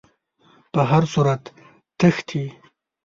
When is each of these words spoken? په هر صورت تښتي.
په 0.71 0.81
هر 0.89 1.03
صورت 1.13 1.43
تښتي. 1.99 2.43